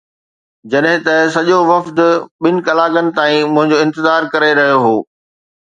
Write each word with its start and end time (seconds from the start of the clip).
جڏهن 0.71 0.97
ته 1.05 1.13
سڄو 1.33 1.59
وفد 1.71 1.99
ٻن 2.41 2.55
ڪلاڪن 2.67 3.07
تائين 3.19 3.45
منهنجو 3.55 3.81
انتظار 3.85 4.21
ڪري 4.33 4.51
رهيو 4.61 4.79
هو 4.85 4.95